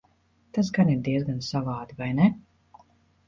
Tas 0.57 0.69
gan 0.77 0.89
ir 0.93 1.03
diezgan 1.09 1.37
savādi, 1.49 1.97
vai 1.99 2.07
ne? 2.21 2.31